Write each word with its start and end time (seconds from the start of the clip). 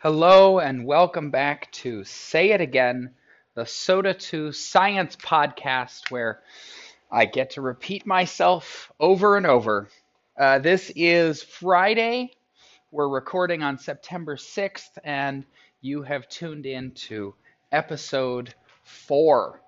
Hello 0.00 0.60
and 0.60 0.86
welcome 0.86 1.32
back 1.32 1.72
to 1.72 2.04
Say 2.04 2.52
It 2.52 2.60
Again, 2.60 3.10
the 3.56 3.66
SOTA 3.66 4.14
2 4.14 4.52
Science 4.52 5.16
Podcast, 5.16 6.12
where 6.12 6.40
I 7.10 7.24
get 7.24 7.50
to 7.50 7.62
repeat 7.62 8.06
myself 8.06 8.92
over 9.00 9.36
and 9.36 9.44
over. 9.44 9.88
Uh, 10.38 10.60
this 10.60 10.92
is 10.94 11.42
Friday. 11.42 12.30
We're 12.92 13.08
recording 13.08 13.64
on 13.64 13.76
September 13.76 14.36
6th, 14.36 14.98
and 15.02 15.44
you 15.80 16.02
have 16.02 16.28
tuned 16.28 16.64
in 16.64 16.92
to 16.92 17.34
episode 17.72 18.54
four. 18.84 19.60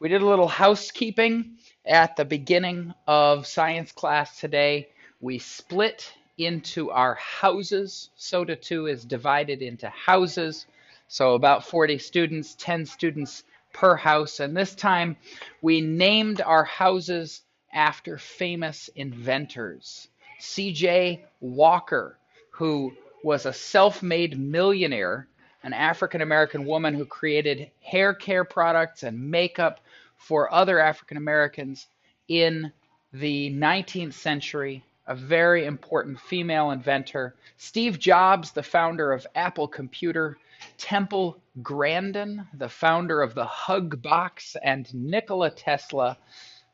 We 0.00 0.08
did 0.08 0.22
a 0.22 0.26
little 0.26 0.48
housekeeping 0.48 1.58
at 1.86 2.16
the 2.16 2.24
beginning 2.24 2.92
of 3.06 3.46
science 3.46 3.92
class 3.92 4.40
today. 4.40 4.88
We 5.20 5.38
split 5.38 6.12
into 6.44 6.90
our 6.90 7.14
houses. 7.14 8.10
SOTA 8.16 8.56
2 8.56 8.86
is 8.86 9.04
divided 9.04 9.62
into 9.62 9.88
houses. 9.88 10.66
So 11.08 11.34
about 11.34 11.64
40 11.64 11.98
students, 11.98 12.54
10 12.58 12.86
students 12.86 13.44
per 13.72 13.96
house. 13.96 14.40
And 14.40 14.56
this 14.56 14.74
time 14.74 15.16
we 15.62 15.80
named 15.80 16.40
our 16.40 16.64
houses 16.64 17.42
after 17.72 18.18
famous 18.18 18.88
inventors. 18.96 20.08
C.J. 20.38 21.24
Walker, 21.40 22.16
who 22.50 22.92
was 23.22 23.46
a 23.46 23.52
self 23.52 24.02
made 24.02 24.38
millionaire, 24.38 25.26
an 25.62 25.72
African 25.72 26.22
American 26.22 26.64
woman 26.64 26.94
who 26.94 27.04
created 27.04 27.70
hair 27.82 28.14
care 28.14 28.44
products 28.44 29.02
and 29.02 29.30
makeup 29.30 29.80
for 30.16 30.52
other 30.52 30.78
African 30.78 31.16
Americans 31.16 31.86
in 32.28 32.72
the 33.12 33.50
19th 33.52 34.14
century 34.14 34.84
a 35.10 35.14
very 35.16 35.66
important 35.66 36.20
female 36.20 36.70
inventor. 36.70 37.34
Steve 37.56 37.98
Jobs, 37.98 38.52
the 38.52 38.62
founder 38.62 39.12
of 39.12 39.26
Apple 39.34 39.66
Computer. 39.66 40.38
Temple 40.78 41.36
Grandin, 41.62 42.46
the 42.54 42.68
founder 42.68 43.20
of 43.20 43.34
the 43.34 43.44
Hug 43.44 44.00
Box. 44.00 44.56
And 44.62 44.92
Nikola 44.94 45.50
Tesla, 45.50 46.16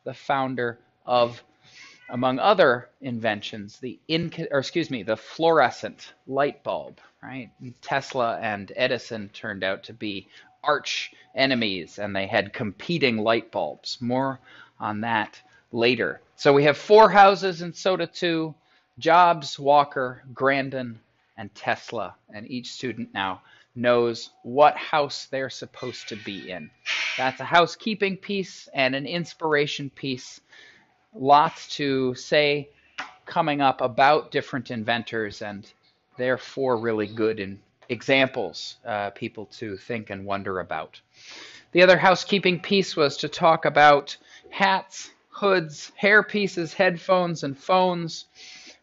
the 0.04 0.12
founder 0.12 0.78
of, 1.06 1.42
among 2.10 2.38
other 2.38 2.90
inventions, 3.00 3.78
the 3.78 3.98
inc- 4.06 4.48
or 4.50 4.58
excuse 4.58 4.90
me, 4.90 5.02
the 5.02 5.16
fluorescent 5.16 6.12
light 6.26 6.62
bulb. 6.62 7.00
Right? 7.22 7.50
Tesla 7.80 8.38
and 8.38 8.70
Edison 8.76 9.30
turned 9.30 9.64
out 9.64 9.84
to 9.84 9.94
be 9.94 10.28
arch 10.62 11.10
enemies, 11.34 11.98
and 11.98 12.14
they 12.14 12.26
had 12.26 12.52
competing 12.52 13.16
light 13.16 13.50
bulbs. 13.50 13.96
More 14.02 14.40
on 14.78 15.00
that 15.00 15.40
later. 15.72 16.20
So 16.36 16.52
we 16.52 16.64
have 16.64 16.76
four 16.76 17.10
houses 17.10 17.62
in 17.62 17.72
SOTA 17.72 18.06
2 18.06 18.54
Jobs, 18.98 19.58
Walker, 19.58 20.22
Grandin, 20.32 20.98
and 21.36 21.54
Tesla. 21.54 22.14
And 22.32 22.50
each 22.50 22.72
student 22.72 23.12
now 23.12 23.42
knows 23.74 24.30
what 24.42 24.76
house 24.76 25.26
they're 25.26 25.50
supposed 25.50 26.08
to 26.08 26.16
be 26.16 26.50
in. 26.50 26.70
That's 27.16 27.40
a 27.40 27.44
housekeeping 27.44 28.16
piece 28.16 28.68
and 28.72 28.94
an 28.94 29.06
inspiration 29.06 29.90
piece. 29.90 30.40
Lots 31.14 31.76
to 31.76 32.14
say 32.14 32.68
coming 33.26 33.60
up 33.60 33.80
about 33.80 34.30
different 34.30 34.70
inventors, 34.70 35.42
and 35.42 35.70
therefore 36.16 36.78
really 36.78 37.06
good 37.06 37.40
in 37.40 37.60
examples, 37.88 38.76
uh, 38.86 39.10
people 39.10 39.46
to 39.46 39.76
think 39.76 40.10
and 40.10 40.24
wonder 40.24 40.60
about. 40.60 41.00
The 41.72 41.82
other 41.82 41.98
housekeeping 41.98 42.60
piece 42.60 42.96
was 42.96 43.18
to 43.18 43.28
talk 43.28 43.64
about 43.64 44.16
hats, 44.50 45.10
hoods, 45.36 45.92
hair 45.96 46.22
pieces, 46.22 46.72
headphones, 46.72 47.44
and 47.44 47.58
phones. 47.58 48.24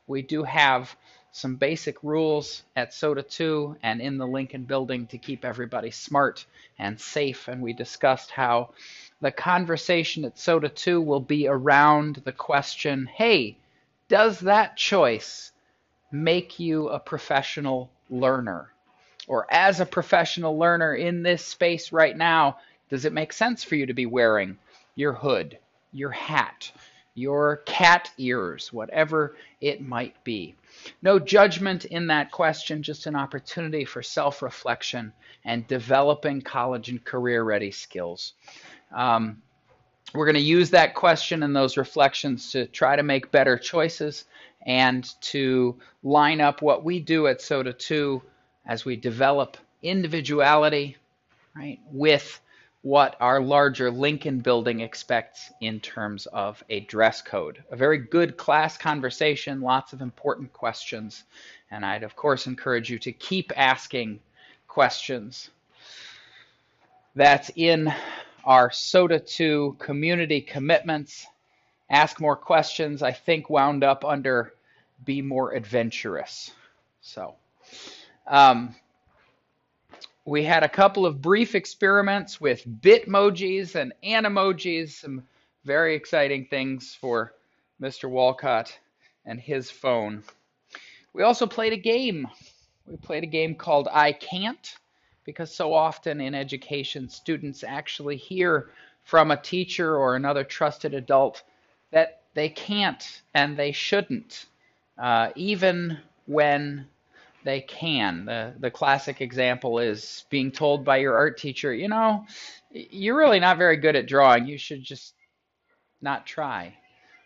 We 0.06 0.22
do 0.22 0.44
have 0.44 0.96
some 1.32 1.56
basic 1.56 2.04
rules 2.04 2.62
at 2.76 2.94
SOTA 2.94 3.24
2 3.24 3.78
and 3.82 4.00
in 4.00 4.20
the 4.20 4.28
Lincoln 4.28 4.66
building 4.66 5.08
to 5.08 5.18
keep 5.18 5.44
everybody 5.44 5.90
smart 5.90 6.46
and 6.78 7.02
safe. 7.02 7.48
And 7.48 7.60
we 7.60 7.74
discussed 7.74 8.30
how 8.30 8.70
the 9.20 9.32
conversation 9.32 10.26
at 10.26 10.38
SOTA 10.38 10.70
2 10.70 11.02
will 11.02 11.20
be 11.20 11.48
around 11.48 12.22
the 12.24 12.32
question 12.32 13.08
hey, 13.08 13.58
does 14.08 14.42
that 14.42 14.78
choice 14.78 15.52
make 16.12 16.60
you 16.60 16.88
a 16.90 17.00
professional 17.00 17.90
learner? 18.12 18.70
Or 19.28 19.52
as 19.52 19.80
a 19.80 19.88
professional 19.88 20.60
learner 20.60 20.94
in 20.94 21.24
this 21.24 21.44
space 21.44 21.92
right 21.92 22.16
now, 22.16 22.58
does 22.92 23.06
it 23.06 23.14
make 23.14 23.34
sense 23.34 23.64
for 23.64 23.76
you 23.76 23.88
to 23.88 23.94
be 23.96 24.06
wearing 24.06 24.60
your 24.94 25.14
hood, 25.14 25.58
your 25.94 26.12
hat, 26.12 26.72
your 27.16 27.58
cat 27.66 28.12
ears, 28.18 28.74
whatever 28.74 29.36
it 29.62 29.82
might 29.82 30.22
be. 30.24 30.56
No 31.02 31.20
judgment 31.20 31.86
in 31.86 32.08
that 32.08 32.32
question, 32.32 32.84
just 32.84 33.06
an 33.06 33.16
opportunity 33.16 33.86
for 33.86 34.02
self 34.02 34.42
reflection 34.42 35.14
and 35.46 35.68
developing 35.68 36.42
college 36.42 36.90
and 36.90 37.04
career 37.04 37.44
ready 37.44 37.72
skills. 37.72 38.34
Um, 38.96 39.42
we're 40.14 40.26
going 40.26 40.36
to 40.36 40.42
use 40.42 40.70
that 40.72 40.94
question 40.94 41.44
and 41.44 41.56
those 41.56 41.78
reflections 41.78 42.52
to 42.52 42.68
try 42.68 42.96
to 42.96 43.04
make 43.04 43.32
better 43.32 43.58
choices 43.58 44.26
and 44.66 45.10
to 45.22 45.76
line 46.04 46.40
up 46.40 46.62
what 46.62 46.84
we 46.84 47.00
do 47.00 47.28
at 47.28 47.42
SOTA 47.42 47.74
2 47.74 48.22
as 48.66 48.86
we 48.86 48.96
develop 48.96 49.58
individuality, 49.82 50.98
right, 51.56 51.80
with 51.92 52.40
what 52.84 53.16
our 53.22 53.40
larger 53.40 53.90
Lincoln 53.90 54.40
building 54.40 54.82
expects 54.82 55.52
in 55.62 55.80
terms 55.80 56.26
of 56.28 56.62
a 56.70 56.82
dress 56.82 57.22
code. 57.22 57.64
A 57.72 57.78
very 57.78 57.98
good 57.98 58.36
class 58.36 58.78
conversation, 58.78 59.62
lots 59.62 59.94
of 59.94 60.02
important 60.02 60.52
questions, 60.52 61.24
and 61.72 61.86
I'd 61.86 62.04
of 62.04 62.16
course 62.18 62.46
encourage 62.46 62.90
you 62.90 63.00
to 63.00 63.14
keep 63.14 63.54
asking 63.56 64.20
questions. 64.68 65.50
That's 67.16 67.52
in 67.56 67.94
our 68.44 68.70
SOTA 68.70 69.20
2 69.20 69.78
community 69.80 70.42
commitments. 70.42 71.26
Ask 71.90 72.20
more 72.20 72.36
questions, 72.36 73.02
I 73.02 73.14
think, 73.14 73.50
wound 73.50 73.86
up 73.86 74.04
under 74.04 74.54
be 75.06 75.22
more 75.22 75.54
adventurous. 75.54 76.52
So, 77.02 77.36
um, 78.28 78.76
we 80.26 80.44
had 80.44 80.64
a 80.64 80.70
couple 80.70 81.06
of 81.06 81.22
brief 81.22 81.54
experiments 81.54 82.40
with 82.40 82.66
bitmojis 82.82 83.76
and 83.76 83.94
animojis, 84.04 84.92
some 85.02 85.24
very 85.66 85.96
exciting 85.96 86.46
things 86.50 86.96
for 87.00 87.34
Mr. 87.82 88.10
Walcott 88.10 88.78
and 89.26 89.40
his 89.40 89.70
phone. 89.70 90.24
We 91.14 91.24
also 91.24 91.46
played 91.46 91.74
a 91.74 91.78
game. 91.78 92.28
We 92.88 92.98
played 92.98 93.24
a 93.24 93.28
game 93.28 93.56
called 93.56 93.88
I 93.92 94.14
Can't, 94.14 94.78
because 95.26 95.54
so 95.54 95.74
often 95.74 96.22
in 96.22 96.34
education, 96.34 97.10
students 97.10 97.64
actually 97.64 98.18
hear 98.18 98.70
from 99.04 99.32
a 99.32 99.38
teacher 99.38 99.98
or 99.98 100.16
another 100.16 100.44
trusted 100.44 100.94
adult 100.94 101.44
that 101.92 102.22
they 102.34 102.50
can't 102.50 103.22
and 103.34 103.58
they 103.58 103.72
shouldn't, 103.72 104.46
uh, 104.98 105.30
even 105.36 105.98
when 106.26 106.88
they 107.44 107.62
can. 107.62 108.26
The 108.26 108.54
the 108.60 108.72
classic 108.72 109.22
example 109.22 109.80
is 109.80 110.26
being 110.30 110.52
told 110.52 110.86
by 110.86 110.98
your 110.98 111.16
art 111.16 111.38
teacher, 111.38 111.74
you 111.74 111.88
know, 111.88 112.26
you're 112.72 113.18
really 113.18 113.40
not 113.40 113.58
very 113.58 113.78
good 113.78 113.96
at 113.96 114.08
drawing. 114.08 114.48
You 114.48 114.58
should 114.58 114.84
just 114.84 115.14
not 116.02 116.26
try. 116.26 116.76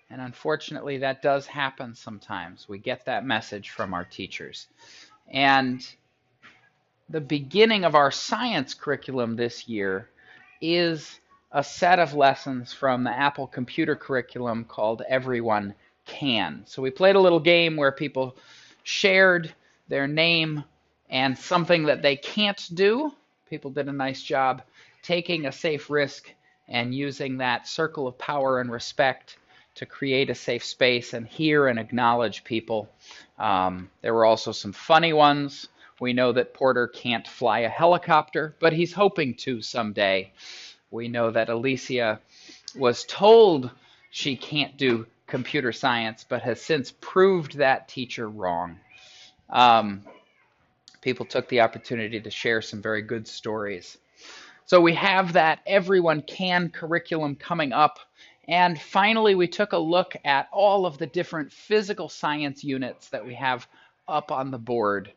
And 0.10 0.22
unfortunately, 0.22 1.00
that 1.00 1.22
does 1.22 1.46
happen 1.46 1.94
sometimes. 1.94 2.70
We 2.70 2.78
get 2.78 3.06
that 3.06 3.26
message 3.26 3.72
from 3.72 3.94
our 3.94 4.06
teachers. 4.06 4.68
And 5.32 5.86
the 7.10 7.22
beginning 7.22 7.84
of 7.84 7.96
our 7.96 8.12
science 8.12 8.74
curriculum 8.74 9.36
this 9.36 9.68
year 9.68 10.10
is 10.62 11.20
a 11.52 11.64
set 11.64 12.00
of 12.00 12.14
lessons 12.14 12.74
from 12.74 13.04
the 13.04 13.12
Apple 13.12 13.48
computer 13.48 13.96
curriculum 13.96 14.66
called 14.66 15.02
Everyone 15.08 15.74
Can. 16.06 16.64
So 16.66 16.82
we 16.82 16.90
played 16.90 17.16
a 17.16 17.22
little 17.22 17.40
game 17.40 17.76
where 17.76 17.92
people 17.92 18.38
shared 18.84 19.54
their 19.88 20.08
name, 20.08 20.64
and 21.10 21.38
something 21.38 21.86
that 21.86 22.02
they 22.02 22.16
can't 22.16 22.70
do. 22.74 23.14
People 23.50 23.72
did 23.72 23.88
a 23.88 23.94
nice 23.94 24.22
job 24.22 24.62
taking 25.02 25.46
a 25.46 25.52
safe 25.52 25.90
risk 25.90 26.30
and 26.68 26.94
using 26.94 27.38
that 27.38 27.68
circle 27.68 28.08
of 28.08 28.18
power 28.18 28.60
and 28.60 28.70
respect 28.72 29.38
to 29.76 29.86
create 29.86 30.30
a 30.30 30.36
safe 30.36 30.66
space 30.66 31.14
and 31.14 31.26
hear 31.28 31.68
and 31.68 31.80
acknowledge 31.80 32.44
people. 32.44 32.90
Um, 33.40 33.90
there 34.02 34.14
were 34.14 34.26
also 34.26 34.52
some 34.52 34.74
funny 34.74 35.14
ones. 35.14 35.70
We 36.00 36.14
know 36.14 36.34
that 36.34 36.54
Porter 36.54 36.88
can't 36.88 37.28
fly 37.28 37.60
a 37.60 37.70
helicopter, 37.70 38.56
but 38.60 38.74
he's 38.74 38.92
hoping 38.94 39.36
to 39.36 39.62
someday. 39.62 40.34
We 40.92 41.08
know 41.08 41.32
that 41.32 41.50
Alicia 41.50 42.20
was 42.76 43.06
told 43.06 43.72
she 44.10 44.36
can't 44.36 44.76
do 44.78 45.06
computer 45.28 45.72
science, 45.72 46.26
but 46.28 46.42
has 46.42 46.62
since 46.62 46.92
proved 47.00 47.58
that 47.58 47.88
teacher 47.88 48.28
wrong 48.28 48.80
um, 49.50 50.04
people 51.02 51.26
took 51.26 51.48
the 51.50 51.62
opportunity 51.62 52.20
to 52.20 52.30
share 52.30 52.62
some 52.62 52.82
very 52.82 53.02
good 53.02 53.28
stories. 53.28 53.98
So 54.66 54.82
we 54.82 54.94
have 54.96 55.34
that 55.34 55.60
everyone 55.66 56.22
can 56.24 56.70
curriculum 56.70 57.36
coming 57.36 57.72
up. 57.74 58.00
And 58.50 58.80
finally, 58.80 59.36
we 59.36 59.48
took 59.48 59.74
a 59.74 59.78
look 59.78 60.16
at 60.26 60.50
all 60.52 60.86
of 60.86 60.98
the 60.98 61.08
different 61.08 61.52
physical 61.54 62.10
science 62.10 62.64
units 62.64 63.10
that 63.10 63.26
we 63.26 63.36
have 63.36 63.68
up 64.08 64.32
on 64.32 64.52
the 64.52 64.58
board. 64.58 65.12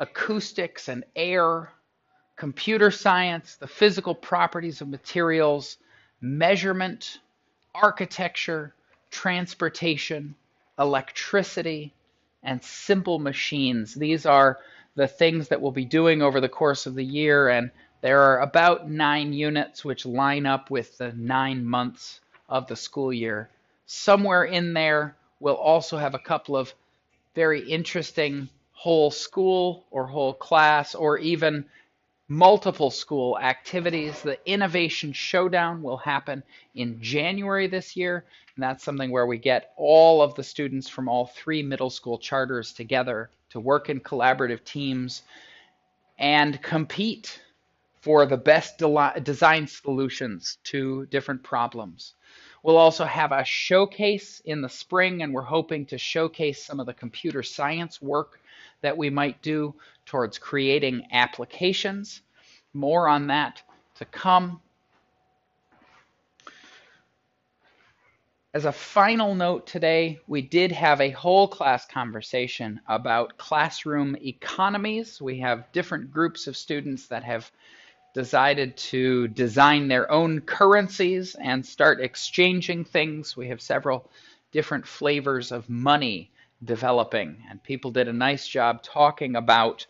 acoustics 0.00 0.88
and 0.88 1.04
air, 1.16 1.70
computer 2.36 2.90
science, 2.90 3.56
the 3.56 3.66
physical 3.66 4.14
properties 4.14 4.80
of 4.80 4.88
materials, 4.88 5.78
measurement, 6.20 7.20
architecture, 7.74 8.74
transportation, 9.10 10.34
electricity, 10.78 11.92
and 12.44 12.62
simple 12.62 13.18
machines. 13.18 13.94
These 13.94 14.26
are 14.26 14.58
the 14.94 15.08
things 15.08 15.48
that 15.48 15.60
we'll 15.60 15.72
be 15.72 15.84
doing 15.84 16.22
over 16.22 16.40
the 16.40 16.48
course 16.48 16.86
of 16.86 16.94
the 16.94 17.04
year, 17.04 17.48
and 17.48 17.70
there 18.00 18.20
are 18.20 18.40
about 18.40 18.90
nine 18.90 19.32
units 19.32 19.84
which 19.84 20.06
line 20.06 20.46
up 20.46 20.70
with 20.70 20.98
the 20.98 21.12
nine 21.12 21.64
months 21.64 22.20
of 22.48 22.66
the 22.66 22.76
school 22.76 23.12
year. 23.12 23.48
Somewhere 23.86 24.44
in 24.44 24.74
there, 24.74 25.16
we'll 25.40 25.54
also 25.54 25.96
have 25.96 26.14
a 26.14 26.18
couple 26.18 26.56
of 26.56 26.72
very 27.34 27.60
interesting 27.68 28.48
whole 28.72 29.10
school 29.10 29.84
or 29.90 30.06
whole 30.06 30.34
class 30.34 30.94
or 30.94 31.18
even 31.18 31.64
multiple 32.28 32.90
school 32.90 33.38
activities. 33.38 34.22
The 34.22 34.38
Innovation 34.50 35.12
Showdown 35.12 35.82
will 35.82 35.98
happen 35.98 36.42
in 36.74 37.00
January 37.00 37.66
this 37.66 37.96
year, 37.96 38.24
and 38.56 38.62
that's 38.62 38.84
something 38.84 39.10
where 39.10 39.26
we 39.26 39.38
get 39.38 39.72
all 39.76 40.22
of 40.22 40.34
the 40.34 40.42
students 40.42 40.88
from 40.88 41.08
all 41.08 41.26
three 41.26 41.62
middle 41.62 41.90
school 41.90 42.18
charters 42.18 42.72
together 42.72 43.30
to 43.50 43.60
work 43.60 43.90
in 43.90 44.00
collaborative 44.00 44.64
teams 44.64 45.22
and 46.18 46.60
compete 46.62 47.40
for 48.00 48.26
the 48.26 48.36
best 48.36 48.78
de 48.78 49.20
design 49.22 49.66
solutions 49.66 50.58
to 50.64 51.06
different 51.06 51.42
problems. 51.42 52.14
We'll 52.62 52.76
also 52.78 53.04
have 53.04 53.32
a 53.32 53.44
showcase 53.44 54.40
in 54.44 54.62
the 54.62 54.68
spring, 54.68 55.22
and 55.22 55.34
we're 55.34 55.42
hoping 55.42 55.86
to 55.86 55.98
showcase 55.98 56.64
some 56.64 56.80
of 56.80 56.86
the 56.86 56.94
computer 56.94 57.42
science 57.42 58.00
work 58.00 58.40
that 58.80 58.96
we 58.96 59.10
might 59.10 59.42
do 59.42 59.74
towards 60.06 60.38
creating 60.38 61.06
applications. 61.12 62.22
More 62.72 63.08
on 63.08 63.28
that 63.28 63.62
to 63.96 64.04
come. 64.04 64.60
As 68.52 68.64
a 68.64 68.72
final 68.72 69.34
note 69.34 69.66
today, 69.66 70.20
we 70.28 70.40
did 70.40 70.70
have 70.70 71.00
a 71.00 71.10
whole 71.10 71.48
class 71.48 71.86
conversation 71.86 72.80
about 72.86 73.36
classroom 73.36 74.16
economies. 74.16 75.20
We 75.20 75.40
have 75.40 75.72
different 75.72 76.12
groups 76.12 76.46
of 76.46 76.56
students 76.56 77.08
that 77.08 77.24
have 77.24 77.50
decided 78.14 78.76
to 78.76 79.26
design 79.26 79.88
their 79.88 80.08
own 80.08 80.40
currencies 80.40 81.34
and 81.34 81.66
start 81.66 82.00
exchanging 82.00 82.84
things. 82.84 83.36
We 83.36 83.48
have 83.48 83.60
several 83.60 84.08
different 84.52 84.86
flavors 84.86 85.50
of 85.50 85.68
money 85.68 86.30
developing, 86.62 87.42
and 87.50 87.60
people 87.60 87.90
did 87.90 88.06
a 88.06 88.12
nice 88.12 88.46
job 88.46 88.84
talking 88.84 89.34
about 89.34 89.84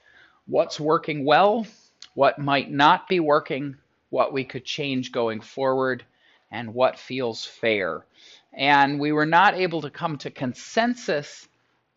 what's 0.46 0.79
working 0.79 1.25
well, 1.25 1.67
what 2.14 2.38
might 2.38 2.70
not 2.70 3.08
be 3.08 3.20
working, 3.20 3.76
what 4.11 4.32
we 4.32 4.44
could 4.44 4.64
change 4.64 5.12
going 5.12 5.41
forward, 5.41 6.05
and 6.50 6.73
what 6.73 6.99
feels 6.99 7.44
fair. 7.44 8.05
And 8.52 9.00
we 9.00 9.12
were 9.12 9.26
not 9.26 9.55
able 9.55 9.82
to 9.82 9.91
come 9.91 10.17
to 10.19 10.31
consensus 10.31 11.49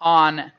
on 0.02 0.52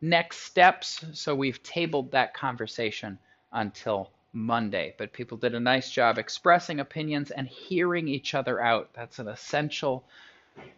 next 0.00 0.38
steps, 0.38 1.04
so 1.12 1.34
we've 1.34 1.62
tabled 1.62 2.10
that 2.10 2.34
conversation 2.34 3.18
until 3.52 4.10
Monday. 4.32 4.94
But 4.98 5.12
people 5.12 5.38
did 5.38 5.54
a 5.54 5.60
nice 5.60 5.90
job 5.90 6.18
expressing 6.18 6.80
opinions 6.80 7.30
and 7.30 7.46
hearing 7.46 8.08
each 8.08 8.34
other 8.34 8.60
out. 8.60 8.90
That's 8.94 9.18
an 9.18 9.28
essential 9.28 10.04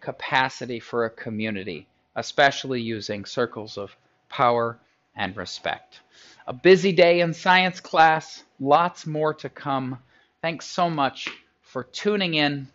capacity 0.01 0.81
for 0.81 1.05
a 1.05 1.11
community, 1.11 1.87
especially 2.17 2.81
using 2.83 3.25
circles 3.25 3.79
of 3.79 3.97
power 4.29 4.79
and 5.19 5.37
respect. 5.37 6.01
A 6.47 6.55
busy 6.55 6.93
day 6.93 7.21
in 7.21 7.35
science 7.35 7.81
class, 7.81 8.43
lots 8.59 9.07
more 9.07 9.35
to 9.35 9.51
come. 9.51 9.99
Thanks 10.41 10.67
so 10.67 10.89
much 10.89 11.29
for 11.61 11.85
tuning 11.85 12.35
in. 12.35 12.69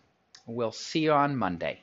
We'll 0.46 0.70
see 0.70 1.00
you 1.00 1.12
on 1.12 1.36
Monday. 1.36 1.80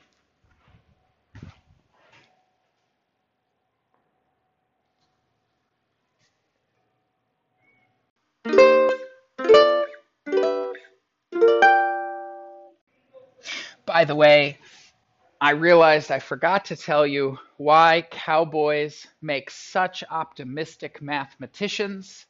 By 13.84 14.04
the 14.06 14.14
way, 14.14 14.58
I 15.42 15.50
realized 15.50 16.12
I 16.12 16.20
forgot 16.20 16.66
to 16.66 16.76
tell 16.76 17.04
you 17.04 17.36
why 17.56 18.06
cowboys 18.12 19.08
make 19.20 19.50
such 19.50 20.04
optimistic 20.08 21.02
mathematicians. 21.02 22.26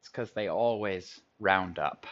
It's 0.00 0.08
because 0.08 0.32
they 0.32 0.48
always 0.48 1.20
round 1.38 1.78
up. 1.78 2.08